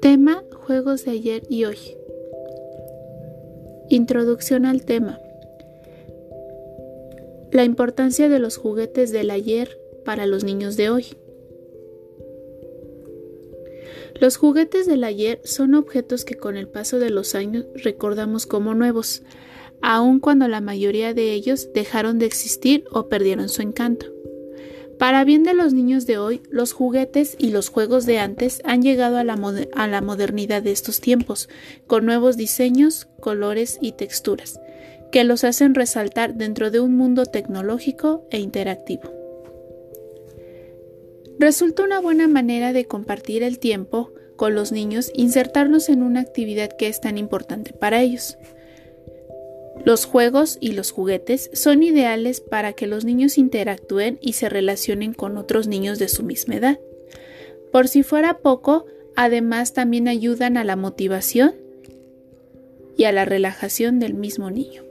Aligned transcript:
Tema 0.00 0.42
Juegos 0.52 1.04
de 1.04 1.10
ayer 1.10 1.42
y 1.50 1.64
hoy. 1.64 1.76
Introducción 3.90 4.64
al 4.64 4.84
tema. 4.84 5.20
La 7.52 7.64
importancia 7.64 8.28
de 8.28 8.38
los 8.38 8.56
juguetes 8.56 9.12
del 9.12 9.30
ayer 9.30 9.78
para 10.04 10.26
los 10.26 10.44
niños 10.44 10.76
de 10.76 10.90
hoy. 10.90 11.06
Los 14.20 14.36
juguetes 14.36 14.86
del 14.86 15.04
ayer 15.04 15.40
son 15.44 15.74
objetos 15.74 16.24
que 16.24 16.36
con 16.36 16.56
el 16.56 16.68
paso 16.68 16.98
de 16.98 17.10
los 17.10 17.34
años 17.34 17.66
recordamos 17.74 18.46
como 18.46 18.74
nuevos, 18.74 19.22
aun 19.82 20.20
cuando 20.20 20.48
la 20.48 20.60
mayoría 20.60 21.14
de 21.14 21.32
ellos 21.32 21.68
dejaron 21.74 22.18
de 22.18 22.26
existir 22.26 22.84
o 22.90 23.08
perdieron 23.08 23.48
su 23.48 23.62
encanto. 23.62 24.06
Para 24.98 25.22
bien 25.22 25.44
de 25.44 25.54
los 25.54 25.72
niños 25.72 26.06
de 26.06 26.18
hoy, 26.18 26.42
los 26.50 26.72
juguetes 26.72 27.36
y 27.38 27.50
los 27.50 27.68
juegos 27.68 28.04
de 28.04 28.18
antes 28.18 28.60
han 28.64 28.82
llegado 28.82 29.16
a 29.16 29.24
la, 29.24 29.36
modernidad 30.00 30.60
de 30.60 30.72
estos 30.72 31.00
tiempos, 31.00 31.48
con 31.86 32.04
nuevos 32.04 32.36
diseños, 32.36 33.06
colores 33.20 33.78
y 33.80 33.92
texturas, 33.92 34.58
que 35.12 35.22
los 35.22 35.44
hacen 35.44 35.76
resaltar 35.76 36.34
dentro 36.34 36.72
de 36.72 36.80
un 36.80 36.96
mundo 36.96 37.26
tecnológico 37.26 38.26
e 38.32 38.40
interactivo. 38.40 39.12
Resulta 41.38 41.84
una 41.84 42.00
buena 42.00 42.26
manera 42.26 42.72
de 42.72 42.86
compartir 42.86 43.44
el 43.44 43.60
tiempo 43.60 44.12
con 44.34 44.56
los 44.56 44.72
niños 44.72 45.12
insertarnos 45.14 45.88
en 45.88 46.02
una 46.02 46.20
actividad 46.20 46.70
que 46.76 46.88
es 46.88 47.00
tan 47.00 47.18
importante 47.18 47.72
para 47.72 48.02
ellos. 48.02 48.36
Los 49.84 50.04
juegos 50.04 50.58
y 50.60 50.72
los 50.72 50.90
juguetes 50.90 51.50
son 51.52 51.82
ideales 51.82 52.40
para 52.40 52.72
que 52.72 52.86
los 52.86 53.04
niños 53.04 53.38
interactúen 53.38 54.18
y 54.20 54.34
se 54.34 54.48
relacionen 54.48 55.14
con 55.14 55.36
otros 55.36 55.66
niños 55.66 55.98
de 55.98 56.08
su 56.08 56.22
misma 56.22 56.56
edad. 56.56 56.78
Por 57.72 57.88
si 57.88 58.02
fuera 58.02 58.38
poco, 58.38 58.86
además 59.16 59.72
también 59.72 60.08
ayudan 60.08 60.56
a 60.56 60.64
la 60.64 60.76
motivación 60.76 61.54
y 62.96 63.04
a 63.04 63.12
la 63.12 63.24
relajación 63.24 63.98
del 63.98 64.14
mismo 64.14 64.50
niño. 64.50 64.82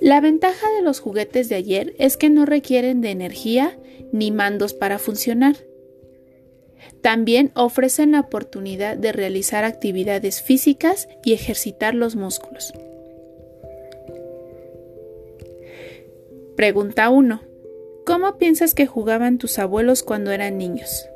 La 0.00 0.20
ventaja 0.20 0.70
de 0.72 0.82
los 0.82 1.00
juguetes 1.00 1.48
de 1.48 1.54
ayer 1.54 1.94
es 1.98 2.16
que 2.16 2.28
no 2.28 2.44
requieren 2.44 3.00
de 3.00 3.10
energía 3.10 3.78
ni 4.12 4.30
mandos 4.30 4.74
para 4.74 4.98
funcionar. 4.98 5.56
También 7.00 7.50
ofrecen 7.54 8.12
la 8.12 8.20
oportunidad 8.20 8.96
de 8.96 9.12
realizar 9.12 9.64
actividades 9.64 10.42
físicas 10.42 11.08
y 11.24 11.32
ejercitar 11.32 11.94
los 11.94 12.16
músculos. 12.16 12.72
Pregunta 16.56 17.10
1. 17.10 17.42
¿Cómo 18.06 18.36
piensas 18.38 18.74
que 18.74 18.86
jugaban 18.86 19.38
tus 19.38 19.58
abuelos 19.58 20.02
cuando 20.02 20.30
eran 20.30 20.58
niños? 20.58 21.08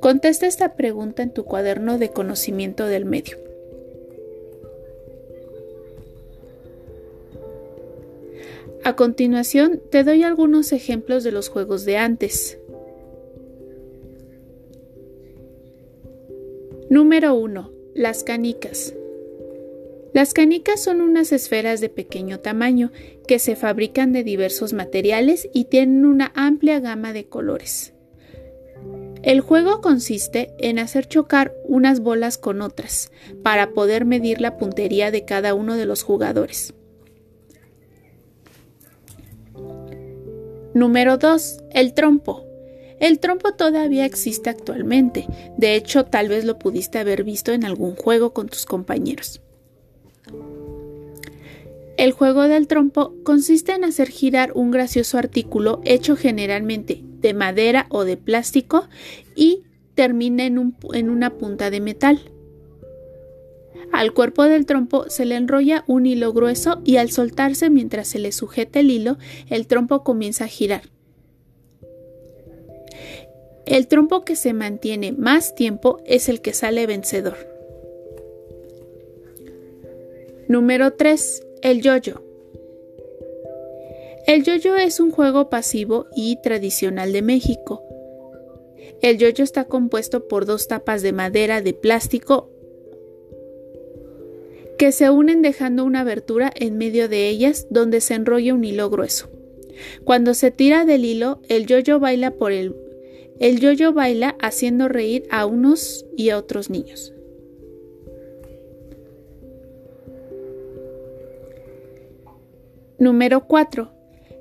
Contesta 0.00 0.46
esta 0.46 0.74
pregunta 0.74 1.22
en 1.22 1.32
tu 1.32 1.44
cuaderno 1.44 1.98
de 1.98 2.10
conocimiento 2.10 2.86
del 2.86 3.06
medio. 3.06 3.38
A 8.84 8.94
continuación, 8.94 9.82
te 9.90 10.04
doy 10.04 10.22
algunos 10.22 10.70
ejemplos 10.72 11.24
de 11.24 11.32
los 11.32 11.48
juegos 11.48 11.84
de 11.84 11.96
antes. 11.96 12.58
Número 16.88 17.34
1. 17.34 17.72
Las 17.94 18.22
canicas. 18.22 18.94
Las 20.12 20.32
canicas 20.32 20.82
son 20.82 21.00
unas 21.00 21.32
esferas 21.32 21.80
de 21.80 21.88
pequeño 21.88 22.40
tamaño 22.40 22.92
que 23.26 23.38
se 23.38 23.56
fabrican 23.56 24.12
de 24.12 24.22
diversos 24.22 24.72
materiales 24.72 25.48
y 25.52 25.64
tienen 25.64 26.06
una 26.06 26.32
amplia 26.34 26.78
gama 26.78 27.12
de 27.12 27.26
colores. 27.26 27.92
El 29.22 29.40
juego 29.40 29.80
consiste 29.80 30.54
en 30.58 30.78
hacer 30.78 31.08
chocar 31.08 31.52
unas 31.64 31.98
bolas 32.00 32.38
con 32.38 32.62
otras 32.62 33.10
para 33.42 33.70
poder 33.70 34.04
medir 34.04 34.40
la 34.40 34.56
puntería 34.56 35.10
de 35.10 35.24
cada 35.24 35.54
uno 35.54 35.76
de 35.76 35.86
los 35.86 36.04
jugadores. 36.04 36.72
Número 40.72 41.18
2. 41.18 41.64
El 41.72 41.94
trompo. 41.94 42.46
El 43.00 43.18
trompo 43.18 43.52
todavía 43.52 44.06
existe 44.06 44.48
actualmente, 44.48 45.26
de 45.58 45.74
hecho 45.74 46.04
tal 46.04 46.28
vez 46.28 46.44
lo 46.44 46.58
pudiste 46.58 46.98
haber 46.98 47.24
visto 47.24 47.52
en 47.52 47.64
algún 47.64 47.94
juego 47.94 48.32
con 48.32 48.48
tus 48.48 48.64
compañeros. 48.64 49.42
El 51.98 52.12
juego 52.12 52.42
del 52.42 52.66
trompo 52.66 53.14
consiste 53.22 53.72
en 53.72 53.84
hacer 53.84 54.08
girar 54.08 54.52
un 54.54 54.70
gracioso 54.70 55.16
artículo 55.16 55.80
hecho 55.84 56.14
generalmente 56.14 57.02
de 57.02 57.32
madera 57.32 57.86
o 57.88 58.04
de 58.04 58.18
plástico 58.18 58.88
y 59.34 59.62
termina 59.94 60.44
en, 60.44 61.10
una 61.10 61.30
punta 61.38 61.70
de 61.70 61.80
metal. 61.80 62.30
Al 63.92 64.12
cuerpo 64.12 64.44
del 64.44 64.66
trompo 64.66 65.08
se 65.08 65.24
le 65.24 65.36
enrolla 65.36 65.84
un 65.86 66.04
hilo 66.04 66.34
grueso 66.34 66.82
y 66.84 66.96
al 66.96 67.10
soltarse 67.10 67.70
mientras 67.70 68.08
se 68.08 68.18
le 68.18 68.30
sujeta 68.30 68.80
el 68.80 68.90
hilo, 68.90 69.16
el 69.48 69.66
trompo 69.66 70.04
comienza 70.04 70.44
a 70.44 70.48
girar. 70.48 70.82
El 73.66 73.88
trompo 73.88 74.24
que 74.24 74.36
se 74.36 74.52
mantiene 74.52 75.10
más 75.10 75.56
tiempo 75.56 75.98
es 76.04 76.28
el 76.28 76.40
que 76.40 76.52
sale 76.52 76.86
vencedor. 76.86 77.36
Número 80.46 80.92
3. 80.92 81.44
El 81.62 81.82
yoyo. 81.82 82.22
El 84.28 84.44
yoyo 84.44 84.76
es 84.76 85.00
un 85.00 85.10
juego 85.10 85.50
pasivo 85.50 86.06
y 86.14 86.40
tradicional 86.42 87.12
de 87.12 87.22
México. 87.22 87.82
El 89.02 89.18
yoyo 89.18 89.42
está 89.42 89.64
compuesto 89.64 90.28
por 90.28 90.46
dos 90.46 90.68
tapas 90.68 91.02
de 91.02 91.12
madera 91.12 91.60
de 91.60 91.74
plástico 91.74 92.50
que 94.78 94.92
se 94.92 95.10
unen 95.10 95.42
dejando 95.42 95.84
una 95.84 96.00
abertura 96.00 96.52
en 96.54 96.78
medio 96.78 97.08
de 97.08 97.28
ellas 97.28 97.66
donde 97.70 98.00
se 98.00 98.14
enrolla 98.14 98.54
un 98.54 98.62
hilo 98.62 98.90
grueso. 98.90 99.28
Cuando 100.04 100.34
se 100.34 100.52
tira 100.52 100.84
del 100.84 101.04
hilo, 101.04 101.40
el 101.48 101.66
yoyo 101.66 101.98
baila 101.98 102.32
por 102.32 102.52
el 102.52 102.85
el 103.38 103.60
yoyo 103.60 103.92
baila 103.92 104.36
haciendo 104.40 104.88
reír 104.88 105.24
a 105.30 105.46
unos 105.46 106.06
y 106.16 106.30
a 106.30 106.38
otros 106.38 106.70
niños. 106.70 107.12
Número 112.98 113.46
4. 113.46 113.92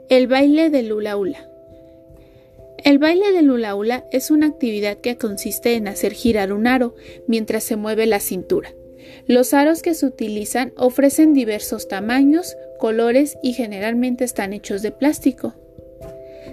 El 0.09 0.27
baile 0.27 0.69
del 0.69 0.93
hula 0.93 1.17
hula. 1.17 1.49
El 2.85 2.99
baile 2.99 3.33
del 3.33 3.51
hula 3.51 3.75
hula 3.75 4.05
es 4.11 4.31
una 4.31 4.47
actividad 4.47 5.01
que 5.01 5.17
consiste 5.17 5.73
en 5.73 5.87
hacer 5.87 6.13
girar 6.13 6.53
un 6.53 6.67
aro 6.67 6.95
mientras 7.27 7.63
se 7.63 7.75
mueve 7.75 8.05
la 8.05 8.19
cintura. 8.19 8.73
Los 9.27 9.53
aros 9.53 9.81
que 9.81 9.93
se 9.93 10.05
utilizan 10.05 10.71
ofrecen 10.77 11.33
diversos 11.33 11.87
tamaños, 11.87 12.55
colores 12.79 13.37
y 13.41 13.53
generalmente 13.53 14.23
están 14.23 14.53
hechos 14.53 14.81
de 14.81 14.91
plástico. 14.91 15.55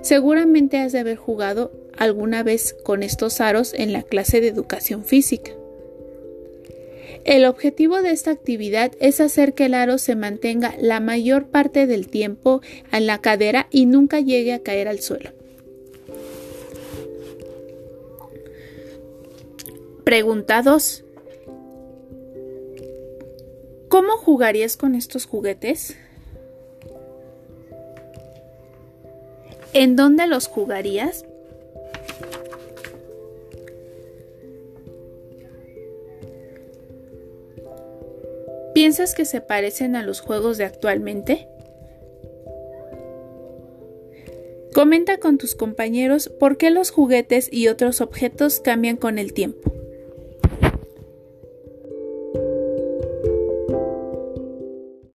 Seguramente 0.03 0.79
has 0.79 0.93
de 0.93 0.99
haber 0.99 1.17
jugado 1.17 1.73
alguna 1.97 2.43
vez 2.43 2.75
con 2.83 3.03
estos 3.03 3.41
aros 3.41 3.73
en 3.73 3.93
la 3.93 4.03
clase 4.03 4.41
de 4.41 4.49
educación 4.49 5.05
física. 5.05 5.53
El 7.25 7.45
objetivo 7.45 8.03
de 8.03 8.11
esta 8.11 8.33
actividad 8.33 8.93
es 8.99 9.21
hacer 9.21 9.55
que 9.55 9.67
el 9.67 9.75
aro 9.75 9.99
se 9.99 10.17
mantenga 10.17 10.75
la 10.81 10.99
mayor 10.99 11.47
parte 11.47 11.87
del 11.87 12.09
tiempo 12.09 12.63
en 12.91 13.07
la 13.07 13.19
cadera 13.19 13.69
y 13.71 13.87
nunca 13.87 14.19
llegue 14.19 14.53
a 14.53 14.59
caer 14.59 14.89
al 14.89 15.01
suelo. 15.01 15.31
Pregunta 20.03 20.63
2. 20.63 21.05
¿Cómo 23.89 24.17
jugarías 24.17 24.77
con 24.77 24.97
estos 24.97 25.27
juguetes? 25.27 25.97
¿En 29.75 29.97
dónde 29.97 30.27
los 30.27 30.49
jugarías? 30.49 31.25
¿Piensas 38.75 39.15
que 39.15 39.25
se 39.25 39.41
parecen 39.41 39.97
a 39.97 40.03
los 40.03 40.21
juegos 40.21 40.59
de 40.59 40.65
actualmente? 40.65 41.49
Comenta 44.75 45.17
con 45.19 45.39
tus 45.39 45.55
compañeros 45.55 46.29
por 46.29 46.59
qué 46.59 46.71
los 46.71 46.91
juguetes 46.91 47.49
y 47.51 47.69
otros 47.69 48.03
objetos 48.03 48.61
cambian 48.61 48.97
con 48.97 49.19
el 49.19 49.33
tiempo. 49.33 49.82